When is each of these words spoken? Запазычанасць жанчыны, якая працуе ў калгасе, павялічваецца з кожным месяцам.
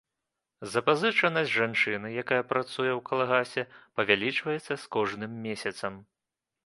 Запазычанасць 0.75 1.51
жанчыны, 1.57 2.07
якая 2.23 2.39
працуе 2.53 2.91
ў 2.95 3.01
калгасе, 3.09 3.63
павялічваецца 4.01 4.71
з 4.73 4.81
кожным 4.99 5.31
месяцам. 5.47 5.93